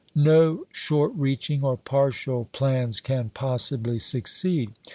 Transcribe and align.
No 0.15 0.65
short 0.71 1.11
reaching 1.15 1.63
or 1.63 1.77
partial 1.77 2.49
plans 2.53 2.99
can 3.01 3.29
possibly 3.35 3.99
succeed. 3.99 4.71